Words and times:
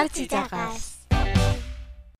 Arci 0.00 0.24
Cakas. 0.24 1.04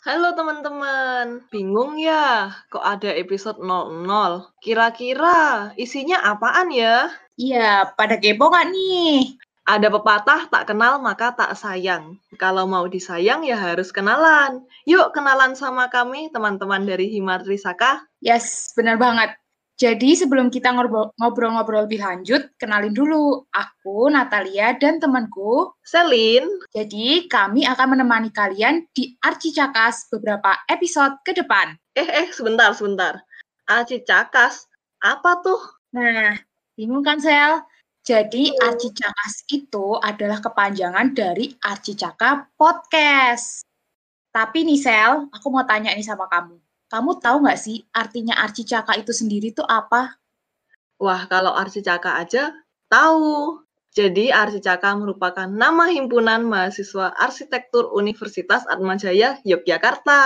Halo 0.00 0.32
teman-teman, 0.32 1.44
bingung 1.52 2.00
ya 2.00 2.48
kok 2.72 2.80
ada 2.80 3.12
episode 3.12 3.60
00? 3.60 4.48
Kira-kira 4.64 5.76
isinya 5.76 6.24
apaan 6.24 6.72
ya? 6.72 7.12
Iya, 7.36 7.92
pada 7.92 8.16
kepo 8.16 8.48
nggak 8.48 8.72
nih? 8.72 9.36
Ada 9.68 9.92
pepatah 9.92 10.48
tak 10.48 10.72
kenal 10.72 11.04
maka 11.04 11.36
tak 11.36 11.52
sayang. 11.52 12.16
Kalau 12.40 12.64
mau 12.64 12.88
disayang 12.88 13.44
ya 13.44 13.60
harus 13.60 13.92
kenalan. 13.92 14.64
Yuk 14.88 15.12
kenalan 15.12 15.52
sama 15.52 15.92
kami 15.92 16.32
teman-teman 16.32 16.88
dari 16.88 17.12
Himatri 17.12 17.60
Saka. 17.60 18.08
Yes, 18.24 18.72
benar 18.72 18.96
banget. 18.96 19.36
Jadi 19.76 20.16
sebelum 20.16 20.48
kita 20.48 20.72
ngobrol-ngobrol 20.72 21.84
lebih 21.84 22.00
lanjut, 22.00 22.48
kenalin 22.56 22.96
dulu. 22.96 23.44
Aku, 23.52 24.08
Natalia, 24.08 24.72
dan 24.72 24.96
temanku, 24.96 25.68
Selin. 25.84 26.48
Jadi 26.72 27.28
kami 27.28 27.68
akan 27.68 27.92
menemani 27.92 28.32
kalian 28.32 28.88
di 28.96 29.12
Arci 29.20 29.52
Cakas 29.52 30.08
beberapa 30.08 30.56
episode 30.72 31.20
ke 31.28 31.36
depan. 31.36 31.76
Eh, 31.92 32.08
eh, 32.08 32.32
sebentar, 32.32 32.72
sebentar. 32.72 33.20
Arci 33.68 34.00
Cakas, 34.00 34.64
apa 35.04 35.44
tuh? 35.44 35.60
Nah, 35.92 36.32
bingung 36.72 37.04
kan, 37.04 37.20
Sel? 37.20 37.60
Jadi 38.00 38.56
Arci 38.56 38.96
Cakas 38.96 39.44
itu 39.52 40.00
adalah 40.00 40.40
kepanjangan 40.40 41.12
dari 41.12 41.52
Arci 41.60 41.92
Caka 41.92 42.48
Podcast. 42.56 43.60
Tapi 44.32 44.64
nih, 44.64 44.80
Sel, 44.80 45.28
aku 45.28 45.52
mau 45.52 45.68
tanya 45.68 45.92
nih 45.92 46.06
sama 46.06 46.24
kamu 46.32 46.65
kamu 46.86 47.18
tahu 47.18 47.46
nggak 47.46 47.58
sih 47.58 47.82
artinya 47.90 48.38
Arci 48.38 48.62
Caka 48.62 48.94
itu 48.94 49.10
sendiri 49.10 49.50
itu 49.50 49.62
apa? 49.66 50.14
Wah, 51.02 51.26
kalau 51.26 51.52
Arci 51.52 51.82
Caka 51.82 52.22
aja 52.22 52.54
tahu. 52.88 53.60
Jadi 53.96 54.28
Arci 54.28 54.60
Caka 54.60 54.92
merupakan 54.92 55.48
nama 55.48 55.88
himpunan 55.88 56.44
mahasiswa 56.44 57.16
arsitektur 57.16 57.90
Universitas 57.96 58.68
Atmajaya 58.68 59.40
Yogyakarta. 59.42 60.20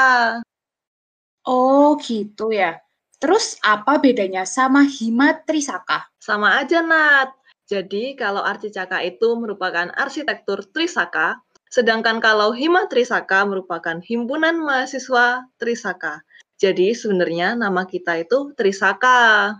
Oh, 1.46 1.96
gitu 2.02 2.50
ya. 2.50 2.82
Terus 3.22 3.56
apa 3.62 4.00
bedanya 4.02 4.42
sama 4.42 4.84
Himatrisaka? 4.84 6.08
Sama 6.18 6.58
aja, 6.58 6.82
Nat. 6.82 7.30
Jadi 7.70 8.18
kalau 8.18 8.42
Arci 8.42 8.74
Caka 8.74 9.00
itu 9.06 9.38
merupakan 9.38 9.86
arsitektur 9.94 10.66
Trisaka, 10.74 11.38
sedangkan 11.70 12.18
kalau 12.18 12.50
Himatrisaka 12.50 13.46
merupakan 13.46 14.02
himpunan 14.02 14.58
mahasiswa 14.58 15.46
Trisaka. 15.62 16.26
Jadi 16.60 16.92
sebenarnya 16.92 17.56
nama 17.56 17.88
kita 17.88 18.20
itu 18.20 18.52
Trisaka. 18.52 19.56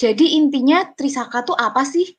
Jadi 0.00 0.40
intinya 0.40 0.88
Trisaka 0.96 1.44
tuh 1.44 1.52
apa 1.52 1.84
sih? 1.84 2.16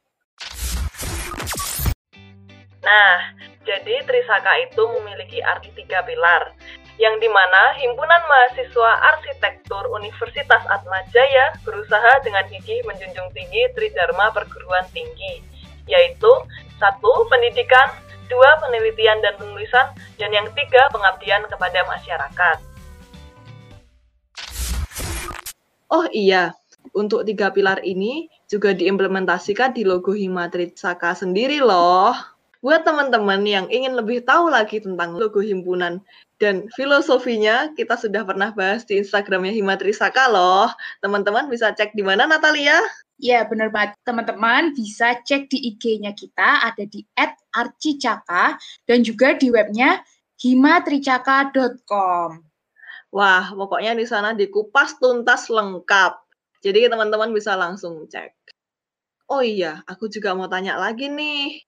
Nah, 2.86 3.18
jadi 3.66 4.06
Trisaka 4.06 4.54
itu 4.70 4.84
memiliki 5.02 5.42
arti 5.42 5.74
tiga 5.74 6.06
pilar, 6.06 6.54
yang 7.02 7.18
di 7.18 7.26
mana 7.34 7.74
Himpunan 7.82 8.22
Mahasiswa 8.30 8.92
Arsitektur 9.10 9.90
Universitas 9.90 10.62
Atmajaya 10.70 11.58
berusaha 11.66 12.22
dengan 12.22 12.46
gigih 12.46 12.86
menjunjung 12.86 13.34
tinggi 13.34 13.74
Tridharma 13.74 14.30
perguruan 14.38 14.86
tinggi, 14.94 15.42
yaitu 15.90 16.30
satu 16.78 17.26
pendidikan, 17.26 17.90
dua 18.30 18.54
penelitian 18.62 19.18
dan 19.26 19.34
penulisan, 19.42 19.90
dan 20.22 20.30
yang 20.30 20.46
tiga 20.54 20.94
pengabdian 20.94 21.42
kepada 21.50 21.82
masyarakat. 21.90 22.70
Oh 25.92 26.08
iya, 26.16 26.56
untuk 26.96 27.28
tiga 27.28 27.52
pilar 27.52 27.84
ini 27.84 28.32
juga 28.48 28.72
diimplementasikan 28.72 29.76
di 29.76 29.84
logo 29.84 30.16
Himatrit 30.16 30.80
Saka 30.80 31.12
sendiri 31.12 31.60
loh. 31.60 32.16
Buat 32.62 32.86
teman-teman 32.88 33.42
yang 33.44 33.68
ingin 33.68 33.98
lebih 33.98 34.24
tahu 34.24 34.54
lagi 34.54 34.80
tentang 34.80 35.18
logo 35.18 35.42
himpunan 35.42 35.98
dan 36.38 36.70
filosofinya, 36.78 37.74
kita 37.74 37.98
sudah 37.98 38.22
pernah 38.22 38.54
bahas 38.54 38.86
di 38.86 39.02
Instagramnya 39.02 39.52
Himatri 39.52 39.92
Saka 39.92 40.30
loh. 40.30 40.70
Teman-teman 41.02 41.50
bisa 41.50 41.74
cek 41.74 41.98
di 41.98 42.06
mana 42.06 42.30
Natalia? 42.30 42.78
Ya, 43.18 43.44
benar 43.50 43.74
banget. 43.74 43.98
Teman-teman 44.06 44.78
bisa 44.78 45.18
cek 45.26 45.50
di 45.50 45.74
IG-nya 45.74 46.14
kita, 46.14 46.70
ada 46.72 46.86
di 46.86 47.02
@arcicaka 47.52 48.56
dan 48.86 49.02
juga 49.02 49.34
di 49.36 49.50
webnya 49.50 50.06
himatricaka.com. 50.42 52.51
Wah, 53.12 53.52
pokoknya 53.52 53.92
di 53.92 54.08
sana 54.08 54.32
dikupas 54.32 54.96
tuntas 54.96 55.52
lengkap. 55.52 56.16
Jadi 56.64 56.88
teman-teman 56.88 57.36
bisa 57.36 57.60
langsung 57.60 58.08
cek. 58.08 58.32
Oh 59.28 59.44
iya, 59.44 59.84
aku 59.88 60.08
juga 60.08 60.32
mau 60.32 60.48
tanya 60.48 60.80
lagi 60.80 61.12
nih. 61.12 61.60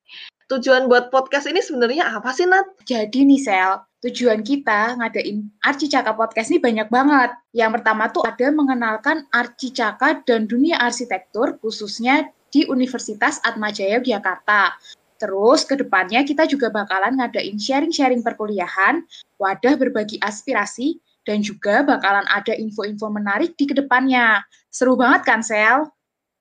Tujuan 0.48 0.88
buat 0.92 1.12
podcast 1.12 1.48
ini 1.48 1.64
sebenarnya 1.64 2.16
apa 2.16 2.32
sih, 2.36 2.44
Nat? 2.48 2.68
Jadi 2.84 3.24
nih, 3.24 3.40
Sel, 3.40 3.80
tujuan 4.04 4.44
kita 4.44 5.00
ngadain 5.00 5.48
Arci 5.64 5.88
Caka 5.88 6.16
Podcast 6.16 6.52
ini 6.52 6.60
banyak 6.60 6.92
banget. 6.92 7.32
Yang 7.56 7.80
pertama 7.80 8.12
tuh 8.12 8.24
ada 8.28 8.48
mengenalkan 8.52 9.24
Arci 9.32 9.72
Caka 9.72 10.24
dan 10.28 10.48
dunia 10.48 10.80
arsitektur, 10.80 11.60
khususnya 11.64 12.28
di 12.52 12.68
Universitas 12.68 13.40
Atmajaya 13.48 14.04
Jakarta. 14.04 14.76
Terus 15.18 15.64
ke 15.64 15.80
depannya 15.80 16.28
kita 16.28 16.44
juga 16.44 16.68
bakalan 16.68 17.16
ngadain 17.16 17.56
sharing-sharing 17.56 18.20
perkuliahan, 18.20 19.08
wadah 19.40 19.80
berbagi 19.80 20.20
aspirasi, 20.20 21.00
dan 21.24 21.44
juga 21.44 21.84
bakalan 21.84 22.28
ada 22.32 22.56
info-info 22.56 23.08
menarik 23.12 23.56
di 23.56 23.68
ke 23.68 23.76
depannya. 23.76 24.44
Seru 24.72 24.96
banget 24.96 25.24
kan, 25.28 25.40
Sel? 25.44 25.88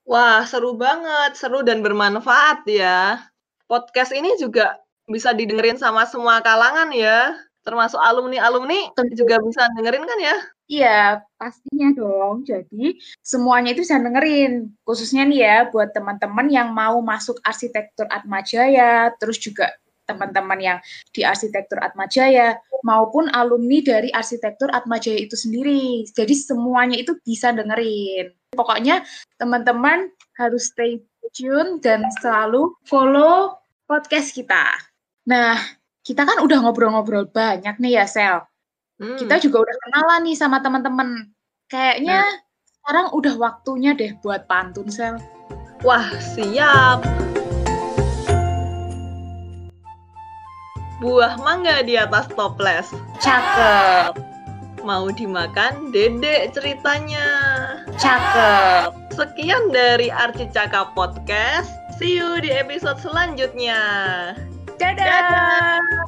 Wah, 0.03 0.43
seru 0.47 0.75
banget, 0.75 1.39
seru 1.39 1.63
dan 1.63 1.81
bermanfaat 1.81 2.67
ya. 2.67 3.23
Podcast 3.71 4.11
ini 4.11 4.35
juga 4.37 4.83
bisa 5.07 5.31
didengerin 5.31 5.79
sama 5.79 6.07
semua 6.07 6.43
kalangan 6.43 6.91
ya, 6.91 7.39
termasuk 7.63 7.99
alumni-alumni 8.03 8.91
juga 9.15 9.39
bisa 9.39 9.71
dengerin 9.79 10.05
kan 10.07 10.19
ya? 10.19 10.37
Iya, 10.73 11.01
pastinya 11.37 11.93
dong. 11.93 12.49
Jadi, 12.49 12.97
semuanya 13.21 13.77
itu 13.77 13.85
bisa 13.85 14.01
dengerin. 14.01 14.73
Khususnya 14.83 15.23
nih 15.29 15.41
ya, 15.45 15.57
buat 15.69 15.93
teman-teman 15.93 16.49
yang 16.49 16.73
mau 16.73 16.99
masuk 17.05 17.39
arsitektur 17.45 18.09
Atmajaya, 18.09 19.13
terus 19.21 19.37
juga 19.37 19.69
teman-teman 20.07 20.59
yang 20.59 20.79
di 21.15 21.23
arsitektur 21.23 21.79
Atmajaya 21.79 22.59
maupun 22.83 23.31
alumni 23.31 23.79
dari 23.83 24.09
arsitektur 24.11 24.69
Atmajaya 24.75 25.19
itu 25.23 25.39
sendiri. 25.39 26.07
Jadi 26.11 26.35
semuanya 26.35 26.99
itu 26.99 27.15
bisa 27.23 27.55
dengerin. 27.55 28.35
Pokoknya 28.53 29.07
teman-teman 29.39 30.13
harus 30.37 30.73
stay 30.75 31.01
tune 31.33 31.81
dan 31.81 32.05
selalu 32.21 32.75
follow 32.85 33.57
podcast 33.89 34.35
kita. 34.35 34.77
Nah, 35.29 35.57
kita 36.03 36.27
kan 36.27 36.43
udah 36.43 36.59
ngobrol-ngobrol 36.67 37.31
banyak 37.31 37.79
nih 37.79 38.03
ya, 38.03 38.05
Sel. 38.11 38.37
Hmm. 38.99 39.17
Kita 39.19 39.39
juga 39.39 39.63
udah 39.65 39.77
kenalan 39.89 40.21
nih 40.27 40.37
sama 40.37 40.59
teman-teman. 40.61 41.31
Kayaknya 41.71 42.21
nah. 42.21 42.33
sekarang 42.83 43.07
udah 43.15 43.35
waktunya 43.39 43.95
deh 43.95 44.13
buat 44.21 44.45
pantun, 44.51 44.91
Sel. 44.91 45.17
Wah, 45.83 46.11
siap. 46.21 47.32
Buah 51.03 51.35
mangga 51.43 51.83
di 51.83 51.99
atas 51.99 52.31
toples. 52.39 52.95
Cakep. 53.19 54.15
Mau 54.87 55.11
dimakan 55.11 55.91
dedek 55.91 56.55
ceritanya. 56.55 57.27
Cakep. 57.99 58.95
Sekian 59.11 59.75
dari 59.75 60.15
Arci 60.15 60.47
Caka 60.55 60.95
Podcast. 60.95 61.75
See 61.99 62.15
you 62.23 62.39
di 62.39 62.55
episode 62.55 63.03
selanjutnya. 63.03 63.83
Dadah. 64.79 65.03
Dadah. 65.03 66.02